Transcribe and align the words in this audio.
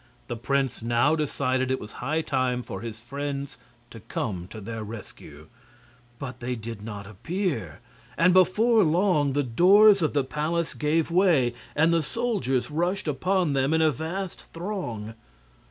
The 0.29 0.35
prince 0.35 0.81
now 0.81 1.15
decided 1.15 1.69
it 1.69 1.79
was 1.79 1.91
high 1.91 2.21
time 2.23 2.63
for 2.63 2.81
his 2.81 2.99
friends 2.99 3.59
to 3.91 3.99
come 3.99 4.47
to 4.47 4.59
their 4.59 4.83
rescue; 4.83 5.45
but 6.17 6.39
they 6.39 6.55
did 6.55 6.81
not 6.81 7.05
appear, 7.05 7.81
and 8.17 8.33
before 8.33 8.83
long 8.83 9.33
the 9.33 9.43
doors 9.43 10.01
of 10.01 10.13
the 10.13 10.23
palace 10.23 10.73
gave 10.73 11.11
way 11.11 11.53
and 11.75 11.93
the 11.93 12.01
soldiers 12.01 12.71
rushed 12.71 13.07
upon 13.07 13.53
them 13.53 13.75
in 13.75 13.81
a 13.83 13.91
vast 13.91 14.51
throng. 14.51 15.13